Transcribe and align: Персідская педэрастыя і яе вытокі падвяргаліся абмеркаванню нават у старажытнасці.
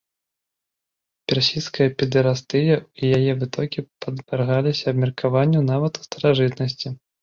Персідская 1.31 1.87
педэрастыя 1.99 2.73
і 2.79 3.13
яе 3.21 3.31
вытокі 3.45 3.87
падвяргаліся 4.09 4.83
абмеркаванню 4.97 5.59
нават 5.73 5.93
у 6.05 6.13
старажытнасці. 6.13 6.87